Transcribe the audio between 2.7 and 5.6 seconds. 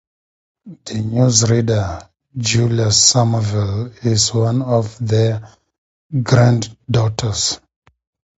Somerville is one of their